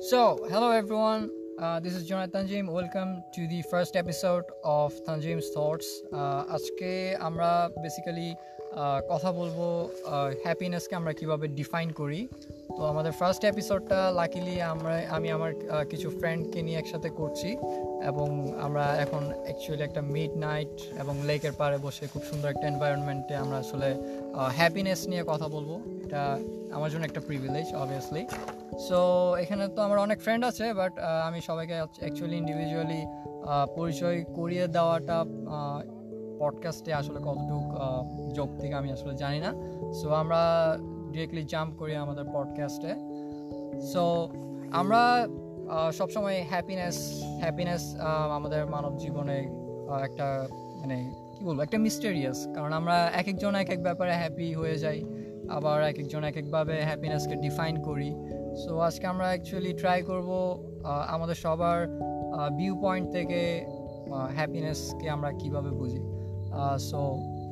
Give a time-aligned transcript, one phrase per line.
[0.00, 1.30] So, hello everyone.
[1.58, 2.68] Uh, this is Jonathan Tanjim.
[2.70, 5.88] Welcome to the first episode of Tanjim's Thoughts.
[6.12, 7.48] Uh, আজকে আমরা
[7.82, 8.28] basically
[9.10, 9.58] কথা বলব
[10.44, 12.20] হ্যাপিনেসকে আমরা কীভাবে ডিফাইন করি
[12.76, 17.50] তো আমাদের ফার্স্ট এপিসোডটা লাকিলি আমরা আমি আমার আহ, কিছু ফ্রেন্ডকে নিয়ে একসাথে করছি
[18.10, 18.28] এবং
[18.66, 20.72] আমরা এখন অ্যাকচুয়ালি একটা মিড নাইট
[21.02, 23.88] এবং লেকের পাড়ে বসে খুব সুন্দর একটা এনভায়রনমেন্টে আমরা আসলে
[24.58, 25.70] হ্যাপিনেস নিয়ে কথা বলব
[26.04, 26.22] এটা
[26.72, 28.26] আমার জন্য একটা প্রিভিলেজ অবভিয়াসলি
[28.88, 33.06] সো এখানে তো আমার অনেক ফ্রেন্ড আছে বাট আমি সবাইকে অ্যাকচুয়ালি ইন্ডিভিজুয়ালি
[33.76, 35.24] পরিচয় করিয়ে দেওয়াটা
[36.38, 37.76] পডকাস্টে আসলে কতটুকু
[38.32, 39.54] যৌক্তিক আমি আসলে জানি না।
[39.92, 40.40] সো আমরা
[41.12, 42.94] ডিরেক্টলি জাম্প করি আমাদের পডকাস্টে
[43.80, 44.28] সো
[44.72, 45.26] আমরা
[45.92, 47.96] সবসময় হ্যাপিনেস হ্যাপিনেস
[48.30, 49.36] আমাদের মানব জীবনে
[50.02, 50.48] একটা
[50.80, 55.04] মানে কি বলব, একটা মিস্টেরিয়াস কারণ আমরা এক একজন এক এক ব্যাপারে হ্যাপি হয়ে যাই।
[55.56, 58.10] আবার এক একজন এক একভাবে হ্যাপিনেসকে ডিফাইন করি।
[58.62, 60.30] সো আজকে আমরা অ্যাকচুয়ালি ট্রাই করব
[61.14, 61.78] আমাদের সবার
[62.56, 63.40] ভিউ পয়েন্ট থেকে
[64.36, 66.02] হ্যাপিনেসকে আমরা কীভাবে বুঝি।
[66.88, 67.00] সো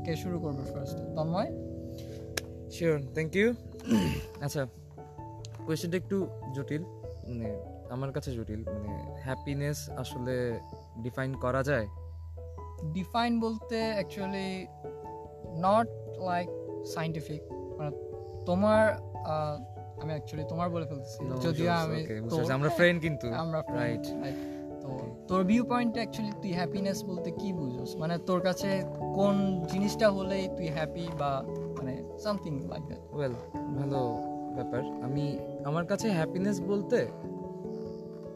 [0.05, 1.51] কে শুরু করবে first Tanmoy?
[2.71, 3.49] Sure thank you
[4.45, 4.63] আচ্ছা
[5.67, 6.17] কোয়েশ্চেনটা একটু
[6.55, 6.83] জটিল
[7.29, 7.49] মানে
[7.95, 8.93] আমার কাছে জটিল মানে
[9.27, 10.35] হ্যাপিনেস আসলে
[11.03, 11.87] ডিফাইন করা যায়?
[12.93, 14.51] ডিফাইন বলতে অ্যাকচুয়ালি
[15.67, 15.89] নট
[16.31, 16.49] লাইক
[16.95, 17.43] সাইন্টিফিক
[17.79, 17.91] মানে
[18.47, 18.83] তোমার
[20.03, 22.01] আমি অ্যাকচুয়ালি তোমার বলে ফেলতেছি। যদিও আমি।
[22.53, 24.05] আমরা ফ্রেন্ড কিন্তু। আমরা রাইট
[24.83, 24.89] তো
[25.29, 27.97] তোর ভিউ পয়েন্ট অ্যাকচুয়ালি তুই হ্যাপিনেস বলতে কি বুঝোস?
[27.97, 28.83] মানে তোর কাছে
[29.15, 29.35] কোন
[29.73, 31.43] জিনিসটা হলেই তুই হ্যাপি বা
[31.79, 33.35] মানে সামথিং লাইক দ্যাট ওয়েল
[33.79, 34.01] ভালো
[34.55, 36.99] ব্যাপার। আমি আমার কাছে হ্যাপিনেস বলতে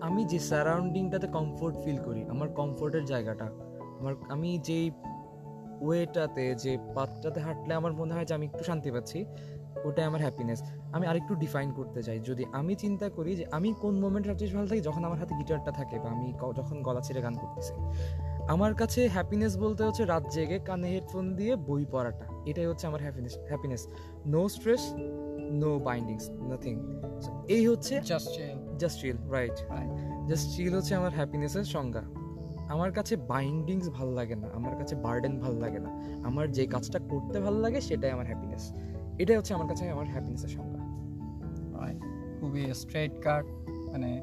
[0.00, 3.46] আমি যে সারাউন্ডিংটাতে কমফোর্ট ফিল করি আমার কমফোর্টের জায়গাটা
[4.00, 4.90] আমার আমি যেই
[5.84, 9.18] ওয়েটাতে যে পাথটাতে হাঁটলে আমার মনে হয় যে আমি একটু শান্তি পাচ্ছি
[9.86, 10.58] ওটাই আমার হ্যাপিনেস
[10.96, 14.68] আমি আরেকটু ডিফাইন করতে চাই। যদি আমি চিন্তা করি যে আমি কোন মোমেন্ট সবচেয়ে ভালো
[14.70, 16.26] থাকি যখন আমার হাতে গিটারটা থাকে বা আমি
[16.58, 17.72] যখন গলা ছেড়ে গান করতেছি।
[18.54, 23.00] আমার কাছে হ্যাপিনেস বলতে হচ্ছে রাত জেগে কানে হেডফোন দিয়ে বই পড়াটা। এটাই হচ্ছে আমার
[23.06, 23.82] happiness happiness
[24.26, 24.82] no stress
[25.62, 26.74] no bindings nothing
[27.56, 29.92] এই হচ্ছে just chill just chill right right
[30.28, 32.02] just chill হচ্ছে আমার হ্যাপিনেসের সংজ্ঞা।
[32.68, 35.90] আমার কাছে বাইন্ডিংস ভালো লাগে না আমার কাছে বার্ডেন ভালো লাগে না
[36.24, 38.72] আমার যে কাজটা করতে ভালো লাগে সেটাই আমার হ্যাপিনেস
[39.18, 40.82] এটাই হচ্ছে আমার কাছে আমার হ্যাপিনেসের সংজ্ঞা।
[42.40, 43.44] খুবই স্ট্রেট কাট
[43.92, 44.20] মানে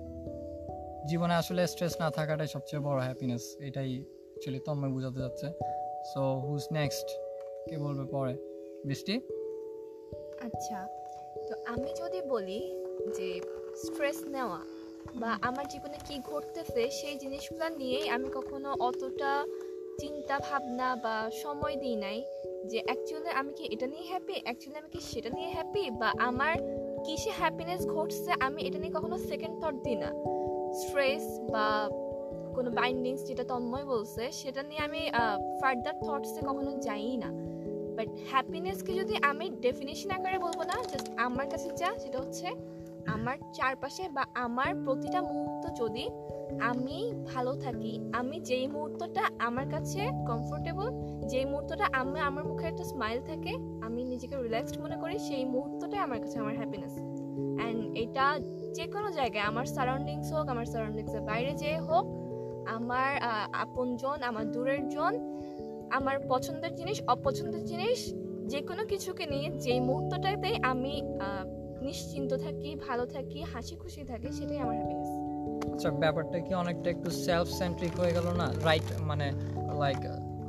[1.08, 5.48] জীবনে আসলে স্ট্রেস না থাকাটাই সবচেয়ে বড় হ্যাপিনেস এটাই অ্যাকচুয়ালি তন্ময় বোঝাতে যাচ্ছে।
[6.14, 7.08] সো হুজ নেক্সট
[7.70, 8.38] কে বলবে পরে?
[8.86, 9.22] বৃষ্টি?
[10.44, 10.88] আচ্ছা
[11.50, 12.84] তো আমি যদি বলি
[13.18, 13.42] যে
[13.76, 14.60] স্ট্রেস নেওয়া
[15.22, 19.32] বা আমার জীবনে কি ঘটতেছে সেই জিনিসগুলো নিয়েই আমি কখনো অতটা
[20.02, 22.18] চিন্তা, ভাবনা বা সময় দিই নাই
[22.72, 26.56] যে অ্যাকচুয়ালি আমি কি এটা নিয়ে হ্যাপি অ্যাকচুয়ালি আমি কি সেটা নিয়ে হ্যাপি বা আমার
[27.06, 30.10] কিসে হ্যাপিনেস ঘটছে আমি এটা নিয়ে কখনো সেকেন্ড থট দিই না।
[30.82, 31.66] স্ট্রেস বা
[32.56, 35.02] কোনো বাইন্ডিংস যেটা তন্ময় বলছে, সেটা নিয়ে আমি
[35.60, 37.30] ফার্দার থটসে কখনো যাই না।
[37.96, 42.48] বাট হ্যাপিনেসকে যদি আমি ডেফিনেশন আকারে বলব না জাস্ট আমার কাছে যা, সেটা হচ্ছে
[43.08, 46.10] আমার চারপাশে বা আমার প্রতিটা মুহূর্ত যদি
[46.62, 50.88] আমি ভালো থাকি, আমি যেই মুহূর্তটা আমার কাছে কমফোর্টেবল
[51.32, 56.00] যেই মুহূর্তটা আমি আমার মুখে একটা স্মাইল থাকে, আমি নিজেকে রিল্যাক্সড মনে করি, সেই মুহূর্তটাই
[56.00, 56.94] আমার কাছে আমার হ্যাপিনেস
[57.60, 58.26] অ্যান্ড এটা
[58.74, 62.06] যে কোনো জায়গায়, আমার সারাউন্ডিংস হোক, আমার সারাউন্ডিংসের বাইরে যে হোক,
[62.78, 63.12] আমার
[63.52, 65.14] আপনজন, আমার দূরের জন,
[65.92, 68.14] আমার পছন্দের জিনিস, অপছন্দের জিনিস
[68.52, 71.02] যে কোনো কিছুকে নিয়ে যেই মুহূর্তটাতেই আমি
[71.82, 75.10] নিশ্চিন্ত থাকি ভালো থাকি হাসি খুশি থাকি সেটাই আমার হ্যাপিনেস
[75.74, 78.48] আচ্ছা ব্যাপারটা কি অনেকটা একটু সেলফ সেন্ট্রিক হয়ে গেল না?
[78.64, 79.28] রাইট মানে
[79.80, 80.02] লাইক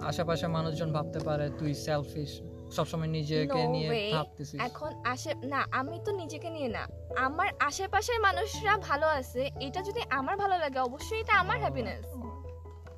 [0.02, 2.30] আশেপাশে মানুষজন ভাবতে পারে তুই সেলফিশ
[2.70, 6.82] সবসময় নিজেকে নিয়ে ভাবতেছিস। এখন আসে না আমি তো নিজেকে নিয়ে না।
[7.16, 12.04] আমার আশেপাশের মানুষরা ভালো আছে এটা যদি আমার ভালো লাগে অবশ্যই এটা আমার হ্যাপিনেস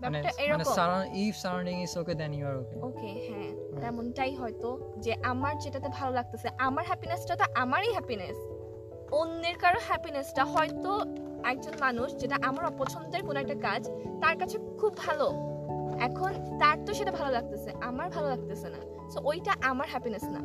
[0.02, 0.18] মানে
[0.52, 4.68] মানে surround if surrounding is okay then you are okay okay হ্যাঁ তেমনটাই হয়তো
[5.04, 8.36] যে আমার যেটাতে ভালো লাগতেছে আমার হ্যাপিনেসটা তো আমারই হ্যাপিনেস
[9.20, 10.90] অন্যের কারও হ্যাপিনেসটা হয়তো
[11.44, 13.82] একজন মানুষ যেটা আমার অপছন্দের কোনো একটা কাজ
[14.22, 15.26] তার কাছে খুব ভালো।
[16.00, 18.80] এখন তার তো সেটা ভালো লাগতেছে আমার ভালো লাগতেছে না।
[19.12, 20.40] সো ওইটা আমার হ্যাপিনেস না।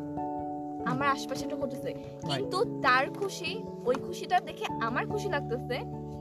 [0.92, 1.92] আমার আশেপাশে এটা ঘটেছে
[2.27, 3.51] কিন্তু তার খুশি
[3.86, 5.77] ওই খুশিটা দেখে আমার খুশি লাগতেছে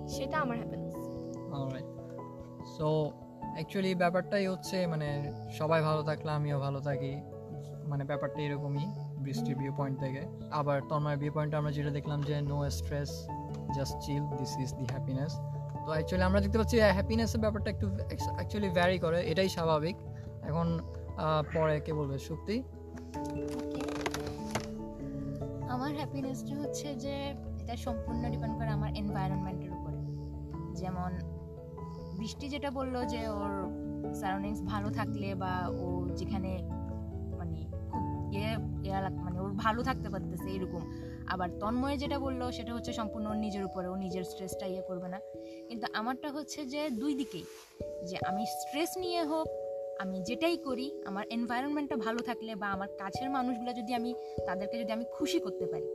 [0.09, 0.95] সেটা আমার হ্যাপিনেস
[1.57, 1.89] অলরাইট
[2.77, 2.89] সো
[3.57, 5.09] অ্যাকচুয়ালি ব্যাপারটাই হচ্ছে মানে
[5.59, 7.13] সবাই ভালো থাকলে আমিও ভালো থাকি।
[7.91, 8.87] মানে ব্যাপারটা এরকমই,
[9.25, 10.23] বৃষ্টির ভিউ পয়েন্ট থেকে।
[10.61, 13.11] আবার তন্ময়ের ভিউ পয়েন্টে আমরা যেটা দেখলাম যে no stress
[13.77, 15.33] just chill this is the happiness
[15.85, 17.87] তো অ্যাকচুয়ালি আমরা দেখতে পাচ্ছি হ্যাপিনেসের ব্যাপারটা একটু
[18.37, 19.97] অ্যাকচুয়ালি ভ্যারি করে, এটাই স্বাভাবিক।
[20.49, 20.67] এখন
[21.55, 22.17] পরে কে বলবে?
[22.29, 22.57] সত্যি
[25.75, 27.15] আমার হ্যাপিনেসটা হচ্ছে যে,
[27.63, 29.99] এটা সম্পূর্ণ ডিপেন্ড করে আমার এনভায়রনমেন্টের উপরে।
[30.81, 31.11] যেমন
[32.19, 33.53] বৃষ্টি যেটা বলল যে ওর
[34.15, 36.59] সারাউন্ডিংস ভালো থাকলে বা ও যেখানে
[37.37, 38.51] মানে খুব ইয়ে
[38.89, 40.83] ইয়া মানে ওর ভালো থাকতে পারতেছে এরকম।
[41.27, 45.09] আবার তন্ময় যেটা বলল সেটা হচ্ছে সম্পূর্ণ ওর নিজের উপরে, ও নিজের স্ট্রেসটা ইয়ে করবে
[45.09, 45.21] না।
[45.69, 47.45] কিন্তু আমারটা হচ্ছে যে দুই দিকেই,
[48.07, 49.49] যে আমি স্ট্রেস নিয়ে হোক,
[50.01, 54.15] আমি যেটাই করি, আমার এনভায়রনমেন্টটা ভালো থাকলে বা আমার কাছের মানুষগুলো যদি আমি,
[54.47, 55.87] তাদেরকে যদি আমি খুশি করতে পারি,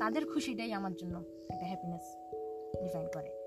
[0.00, 2.16] তাদের খুশিটাই আমার জন্য একটা হ্যাপিনেস
[2.82, 3.39] ডিফাইন করে।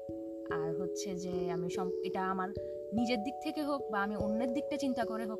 [0.51, 1.67] আর হচ্ছে যে আমি
[2.03, 2.49] এটা আমার
[2.93, 5.39] নিজের দিক থেকে হোক বা আমি অন্যের দিকটা চিন্তা করে হোক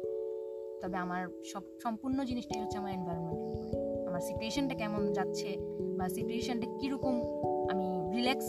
[0.82, 5.58] তবে আমার সব সম্পূর্ণ জিনিসটাই হচ্ছে আমার এনভায়রনমেন্টের উপরে। আমার সিচুয়েশনটা কেমন যাচ্ছে
[5.98, 7.22] বা সিচুয়েশনটা কীরকম
[7.70, 8.46] আমি রিল্যাক্স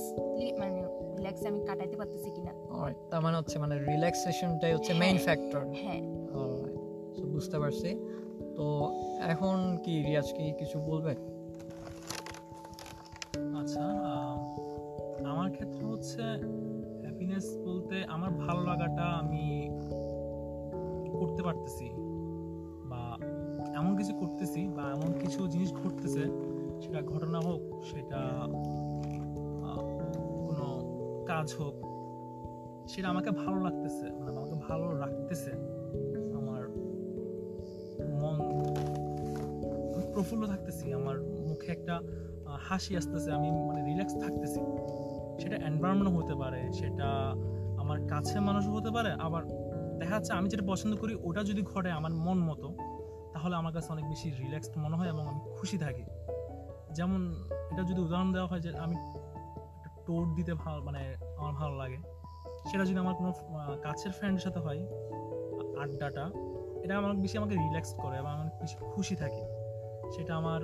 [0.59, 0.83] মানে
[1.17, 2.53] রিল্যাক্স আমি কাটাইতে পারতেছি কিনা।
[3.11, 6.01] তার মানে হচ্ছে মানে রিল্যাক্সেশনটাই হচ্ছে মেইন হ্যাঁ। ফ্যাক্টর হ্যাঁ
[7.33, 7.97] বুঝতে পারছি।
[8.57, 11.34] তো এখন কি রিয়াজ কি কিছু বলবে?
[21.47, 21.87] পারতেছি
[22.91, 23.03] বা
[23.81, 26.25] এমন কিছু করতেছি বা এমন কিছু জিনিস ঘটতেছে,
[26.83, 28.21] সেটা ঘটনা হোক, সেটা
[30.47, 30.69] কোনো
[31.31, 31.75] কাজ হোক,
[32.93, 35.53] সেটা আমাকে ভালো লাগতেছে মানে আমাকে ভালো রাখতেছে।
[36.39, 36.63] আমার
[38.23, 38.37] মন
[40.15, 41.17] প্রফুল্ল থাকতেছি, আমার
[41.49, 41.95] মুখে একটা
[42.69, 44.61] হাসি আসতেছে, আমি মানে রিল্যাক্স থাকতেছি।
[45.41, 47.09] সেটা এনভায়রনমেন্ট হতে পারে, সেটা
[47.83, 49.43] আমার কাছের মানুষও হতে পারে, আবার
[50.01, 52.69] দেখা যাচ্ছে আমি যেটা পছন্দ করি, ওটা যদি ঘটে আমার মন মতো,
[53.35, 56.05] তাহলে আমার কাছে অনেক বেশি রিল্যাক্সড মনে হয় এবং আমি খুশি থাকি।
[56.99, 57.21] যেমন
[57.73, 58.97] এটা যদি উদাহরণ দেওয়া হয় যে আমি
[60.07, 61.01] টোর দিতে ভালো মানে
[61.41, 61.99] আমার ভালো লাগে,
[62.71, 63.31] সেটা যদি আমার কোনো
[63.87, 64.81] কাছের ফ্রেন্ডের সাথে হয়,
[65.83, 66.25] আড্ডাটা,
[66.85, 69.43] এটা আমার বেশি আমাকে রিল্যাক্স করে এবং আমি বেশি খুশি থাকি।
[70.15, 70.61] সেটা আমার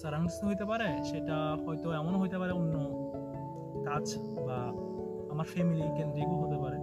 [0.00, 2.74] সারাউন্ডস হইতে পারে, সেটা হয়তো এমনও হইতে পারে অন্য
[3.88, 4.04] কাজ
[4.46, 4.58] বা
[5.32, 6.78] আমার ফ্যামিলি কেন্দ্রিকও হতে পারে।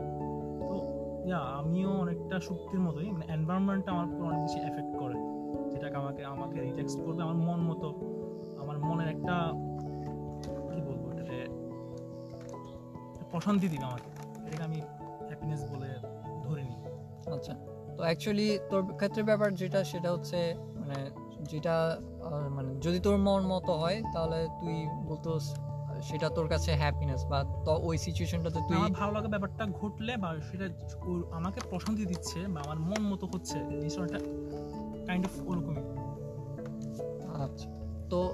[1.27, 5.17] ইয়া আমিও অনেকটা শক্তির মতোই মানে এনভায়রনমেন্টটা আমার উপর অনেক বেশি এফেক্ট করে।
[5.71, 7.89] যেটাকে আমাকে আমাকে রিল্যাক্স করবে আমার মন মতো,
[8.61, 9.35] আমার মনের একটা,
[10.71, 11.37] কি বলব এটাতে
[13.31, 14.09] প্রশান্তি দিবে আমাকে।
[14.47, 14.79] এটাকে আমি
[15.27, 15.89] হ্যাপিনেস বলে
[16.45, 16.79] ধরে নিই
[17.35, 17.53] আচ্ছা
[17.97, 20.39] তো অ্যাকচুয়ালি তোর ক্ষেত্রে ব্যাপার যেটা, সেটা হচ্ছে
[20.79, 20.99] মানে
[21.51, 21.75] যেটা
[22.55, 24.75] মানে যদি তোর মন মতো হয়, তাহলে তুই
[25.09, 25.29] বলতো
[26.01, 30.35] সেটা তোর কাছে হ্যাপিনেস বা তো ওই সিচুয়েশনটাতে তুই আমার ভালো লাগা ব্যাপারটা ঘটলে বা
[30.51, 30.69] সেটা
[31.31, 34.19] আমাকে প্রশান্তি দিচ্ছে বা আমার মন মতো হচ্ছে জিনিসটা
[35.07, 35.81] কাইন্ড অফ ওরকমই।
[37.43, 37.69] আচ্ছা।
[38.09, 38.33] তো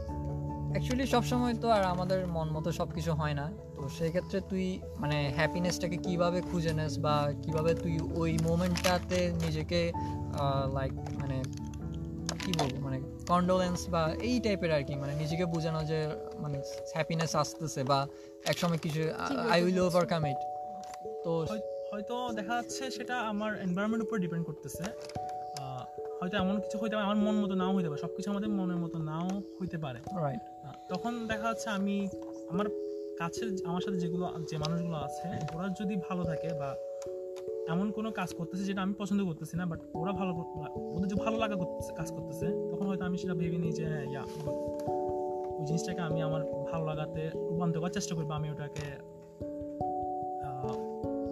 [0.71, 4.79] অ্যাকচুয়ালি সবসময় তো আর আমাদের মন মতো সব কিছু হয় না। তো সেই ক্ষেত্রে তুই
[4.99, 9.93] মানে হ্যাপিনেসটাকে কীভাবে খুঁজে নেস বা কীভাবে তুই ওই মোমেন্টটাতে নিজেকে
[10.73, 11.43] লাইক মানে
[12.43, 12.97] কি বলব মানে
[13.27, 15.99] কন্ডোলেন্স বা এই টাইপের আর কি মানে নিজেকে বোঝানো যে
[16.37, 16.57] মানে
[16.93, 17.99] হ্যাপিনেস আসতেছে বা
[18.45, 19.01] একসময় কিছু
[19.53, 20.39] আই উইল ওভারকাম ইট
[21.25, 21.31] তো
[21.91, 24.83] হয়তো দেখা যাচ্ছে সেটা আমার এনভায়রনমেন্ট উপর ডিপেন্ড করতেছে।
[25.57, 25.83] আহ,
[26.19, 28.77] হয়তো এমন কিছু হইতে পারে আমার মন মতো নাও হইতে পারে সব কিছু আমাদের মনের
[28.77, 29.27] মতো নাও
[29.59, 30.41] হইতে পারে। রাইট
[30.89, 31.95] তখন দেখা যাচ্ছে আমি
[32.49, 32.67] আমার
[33.19, 36.69] কাছের আমার সাথে যেগুলো যে মানুষগুলো আছে ওরা যদি ভালো থাকে বা
[37.67, 40.31] এমন কোনো কাজ করতেছে যেটা আমি পছন্দ করতেছি না বাট ওরা ভালো
[40.95, 44.05] ওদের যে ভালো লাগা করতেছে কাজ করতেছে তখন হয়তো আমি সেটা ভেবে নিই যে হ্যাঁ
[44.11, 44.23] ইয়া
[45.57, 48.85] ওই জিনিসটাকে আমি আমার ভালো লাগাতে রূপান্তর করার চেষ্টা করি বা আমি ওটাকে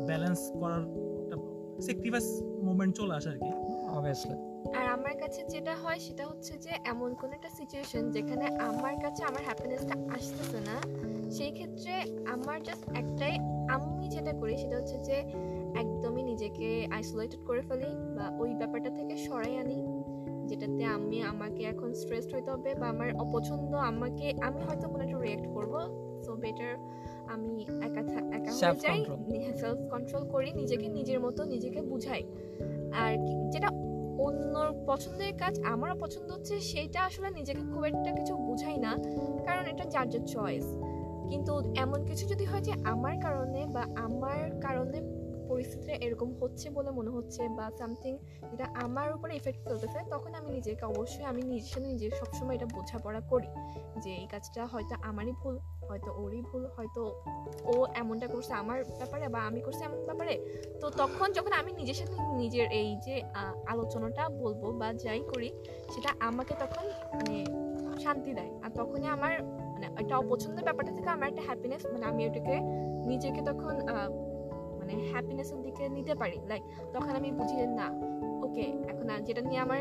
[0.08, 0.84] ব্যালেন্স করার
[1.22, 1.36] একটা
[1.82, 2.28] স্যাক্রিফাইস
[2.64, 3.52] মুভমেন্ট চলে আসে আর কি
[3.98, 4.36] অবভিয়াসলি
[4.78, 9.22] আর আমার কাছে যেটা হয় সেটা হচ্ছে যে এমন কোন একটা সিচুয়েশন যেখানে আমার কাছে
[9.24, 10.76] আমার হ্যাপিনেসটা আসতেছে না
[11.36, 11.94] সেই ক্ষেত্রে
[12.36, 13.34] আমার জাস্ট একটাই
[13.76, 15.18] আমি যেটা করি সেটা হচ্ছে যে
[15.76, 20.04] একদমই নিজেকে আইসোলেটেড করে ফেলি বা ওই ব্যাপারটা থেকে সরাই আনি
[20.48, 25.20] যেটাতে আমি আমাকে এখন স্ট্রেসড হইতে হবে বা আমার অপছন্দ আমাকে আমি হয়তো কোনো একটা
[25.20, 26.76] রিয়েক্ট করব। সো বেটার
[27.28, 28.00] আমি একা
[28.38, 29.06] একা হয়ে যাই.
[29.60, 32.24] সেলফ কন্ট্রোল করি নিজেকে নিজের মতো নিজেকে বুঝাই।
[32.94, 33.18] আর
[33.50, 33.68] যেটা
[34.18, 38.98] অন্যর পছন্দের কাজ আমারও পছন্দ হচ্ছে সেইটা আসলে নিজেকে খুব একটা কিছু বুঝাই না
[39.46, 40.76] কারণ এটা যার যার চয়েস
[41.30, 45.02] কিন্তু এমন কিছু যদি হয় যে আমার কারণে বা আমার কারণে
[45.62, 48.14] পরিস্থিতিটা এরকম হচ্ছে বলে মনে হচ্ছে বা সামথিং
[48.52, 52.68] যেটা আমার উপরে ইফেক্ট ফেলতেছে, তখন আমি নিজেকে অবশ্যই আমি নিজের সাথে নিজে সবসময় এটা
[52.76, 53.50] বোঝাপড়া করি
[54.04, 55.56] যে এই কাজটা হয়তো আমারই ভুল,
[55.88, 57.02] হয়তো ওরই ভুল, হয়তো
[57.72, 60.34] ও এমনটা করছে আমার ব্যাপারে বা আমি করছি এমন ব্যাপারে।
[60.82, 63.16] তো তখন যখন আমি নিজের সাথে নিজের এই যে
[63.74, 65.50] আলোচনাটা বলব বা যাই করি,
[65.94, 66.86] সেটা আমাকে তখন
[67.18, 67.36] মানে
[68.04, 69.34] শান্তি দেয়। আর তখনই আমার
[69.74, 72.56] মানে একটা অপছন্দের ব্যাপারটা থেকে আমার একটা হ্যাপিনেস মানে আমি ওটাকে
[73.12, 73.76] নিজেকে তখন
[74.92, 77.88] মানে হ্যাপিনেসের দিকে নিতে পারি। লাইক তখন আমি বুঝি যে না
[78.46, 79.80] ওকে এখন আর যেটা নিয়ে আমার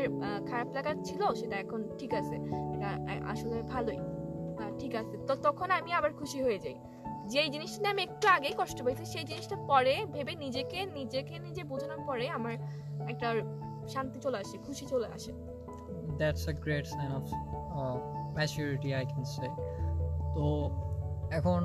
[0.49, 2.35] খারাপ লাগা ছিল সেটা এখন ঠিক আছে।
[2.73, 2.89] এটা
[3.33, 3.99] আসলে ভালোই।
[4.81, 6.77] ঠিক আছে। তো তখন আমি আবার খুশি হয়ে যাই।
[7.31, 12.01] যেই জিনিসটা আমি একটু আগেই কষ্ট পাইছি, সেই জিনিসটা পরে ভেবে নিজেকে নিজেকে নিজে বোঝানোর
[12.07, 12.55] পরে আমার
[13.11, 13.27] একটা
[13.93, 15.31] শান্তি চলে আসে, খুশি চলে আসে।
[16.19, 17.25] That's a great sign of
[18.37, 19.47] maturity I can say
[20.35, 20.43] তো
[21.39, 21.63] এখন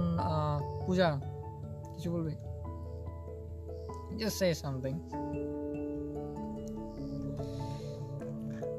[0.87, 1.09] পূজা,
[1.95, 2.35] কিছু বলবি?
[4.19, 5.01] জাস্ট সে সামথিং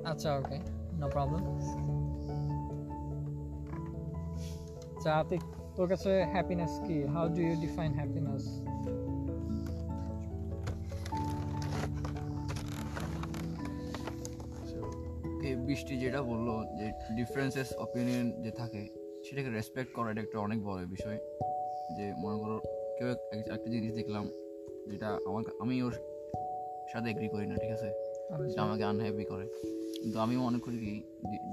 [0.06, 0.60] আচ্ছা ওকে
[0.94, 1.46] নো প্রবলেম
[4.96, 5.42] আচ্ছা আতিক
[5.76, 7.04] তোর কাছে হ্যাপিনেস কি?
[7.04, 8.62] How do you define happiness
[15.66, 18.88] Brishti যেটা বলল, যে ডিফারেন্সেস অপিনিয়ন যে থাকে,
[19.30, 21.18] সেটাকে রেসপেক্ট করা এটা একটা অনেক বড় বিষয়।
[21.98, 22.60] যে মনে করো,
[22.98, 24.30] কেউ এক- একটা জিনিস দেখলাম
[24.92, 25.94] যেটা আমার আমি ওর
[26.94, 27.90] সাথে এগ্রি করি না ঠিক আছে?
[28.48, 29.48] যেটা আমাকে আনহ্যাপি করে।
[30.02, 31.04] কিন্তু আমি মনে করি কি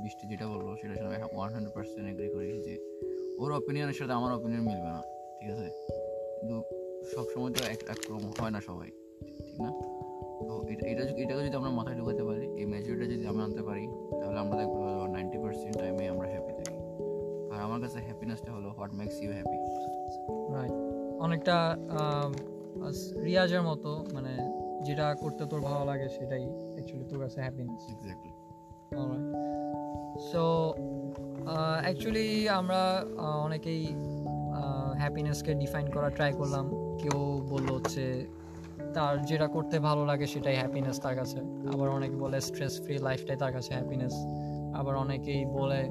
[0.02, 3.00] বৃষ্টি যেটা বলল সেটার সাথে ওয়ান হান্ড্রেড পার্সেন্ট এগ্রি করি যে
[3.38, 5.02] ওর অপিনিয়নের সাথে আমার অপিনিয়ন মিলবে না
[5.40, 5.70] ঠিক আছে?
[6.40, 6.62] কিন্তু
[7.16, 8.88] সবসময় তো এক একরকম হয় না সবাই
[9.28, 9.72] ঠিক না?
[10.40, 13.62] তো এটা এটা যদি- এটাকে যদি আমরা মাথায় ঢুকাতে পারি এই মেজরিটা যদি আমরা আনতে
[13.62, 13.88] পারি
[14.20, 16.74] তাহলে আমরা দেখব নাইনটি পার্সেন্ট টাইমে আমরা হ্যাপি থাকি।
[17.54, 19.56] আর আমার কাছে হ্যাপিনেসটা হলো what makes you happy
[20.54, 20.72] right
[21.20, 22.34] অনেকটা আম,
[23.24, 24.32] রিয়াজের মতো মানে
[24.84, 28.32] যেটা করতে তোর ভালো লাগে সেটাই অ্যাকচুয়ালি তোর কাছে হ্যাপিনেস এক্স্যাক্টলি
[30.32, 30.74] সো
[31.82, 33.04] অ্যাকচুয়ালি আমরা
[33.42, 33.86] অনেকেই
[34.98, 38.26] হ্যাপিনেসকে ডিফাইন করা ট্রাই করলাম। কেউ বলল হচ্ছে
[38.94, 41.38] তার যেটা করতে ভালো লাগে সেটাই হ্যাপিনেস তার কাছে।
[41.72, 44.12] আবার অনেকে বলে স্ট্রেস ফ্রি লাইফটাই তার কাছে হ্যাপিনেস
[44.74, 45.88] আবার অনেকেই বলে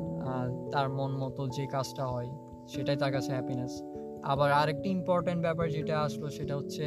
[0.71, 2.29] তার মন মতো যে কাজটা হয়
[2.67, 3.81] সেটাই তার কাছে হ্যাপিনেস
[4.31, 6.85] আবার আরেকটি ইম্পর্টেন্ট ব্যাপার যেটা আসলো সেটা হচ্ছে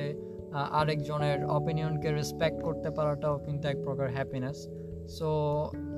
[0.80, 4.58] আরেকজনের অপিনিয়নকে রেসপেক্ট করতে পারাটাও কিন্তু এক প্রকার হ্যাপিনেস
[5.16, 5.28] সো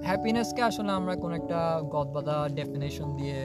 [0.08, 1.60] হ্যাপিনেসকে আসলে আমরা কোনো একটা
[1.94, 3.38] গদবাদা ডেফিনেশন দিয়ে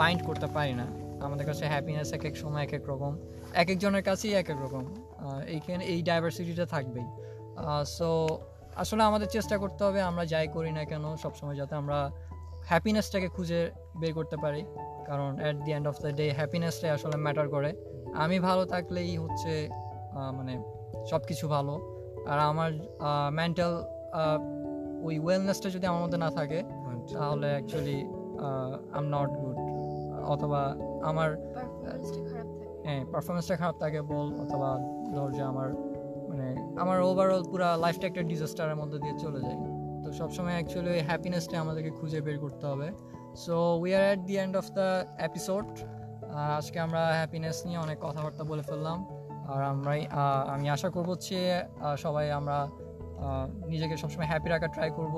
[0.00, 0.86] বাইন্ড করতে পারি না।
[1.26, 3.12] আমাদের কাছে হ্যাপিনেস এক এক সময় এক এক রকম,
[3.62, 4.84] এক একজনের কাছেই এক এক রকম
[5.54, 7.06] এইখানে এই ডাইভার্সিটিটা থাকবেই।
[7.96, 8.08] সো
[8.82, 11.98] আসলে আমাদের চেষ্টা করতে হবে আমরা যাই করি না কেন, সবসময় যাতে আমরা
[12.70, 13.60] হ্যাপিনেসটাকে খুঁজে
[14.00, 14.62] বের করতে পারি।
[15.08, 17.70] কারণ at the end of the day হ্যাপিনেসটাই আসলে ম্যাটার করে।
[18.24, 19.52] আমি ভালো থাকলেই হচ্ছে
[20.38, 20.54] মানে
[21.10, 21.74] সব কিছু ভালো।
[22.30, 22.70] আর আমার
[23.38, 23.72] মেন্টাল
[25.06, 26.58] ওই ওয়েলনেসটা যদি আমার মধ্যে না থাকে
[27.18, 27.98] তাহলে actually
[28.94, 29.56] I am not good
[30.32, 30.60] অথবা
[31.10, 34.70] আমার পারফরমেন্সটা খারাপ থাকে। হ্যাঁ পারফরমেন্সটা খারাপ থাকে বল অথবা
[35.14, 35.68] ধর যে আমার
[36.30, 36.48] মানে
[36.82, 39.58] আমার ওভারঅল পুরো লাইফটা একটা ডিজাস্টারের মধ্যে দিয়ে চলে যায়।
[40.08, 42.88] তো সবসময় অ্যাকচুয়ালি ওই হ্যাপিনেসটা আমাদেরকে খুঁজে বের করতে হবে।
[43.44, 44.86] So we are at the end of the
[45.28, 45.66] episode
[46.58, 48.98] আজকে আমরা হ্যাপিনেস নিয়ে অনেক কথাবার্তা বলে ফেললাম।
[49.52, 50.00] আর আমরাই
[50.54, 51.38] আমি আশা করব হচ্ছে
[52.04, 52.58] সবাই আমরা
[53.72, 55.16] নিজেকে সবসময় হ্যাপি রাখার ট্রাই করব।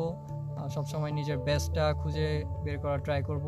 [0.75, 2.28] সবসময় নিজের বেস্টটা খুঁজে
[2.64, 3.47] বের করার ট্রাই করব।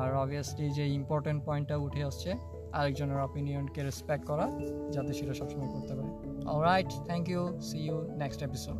[0.00, 2.30] আর অবভিয়াসলি যে ইম্পর্টেন্ট পয়েন্টটা উঠে আসছে,
[2.78, 4.46] আরেকজনের অপিনিয়নকে রেসপেক্ট করা,
[4.94, 6.12] যাতে সেটা সবসময় করতে পারে।
[6.52, 8.78] Alright thank you see you next episode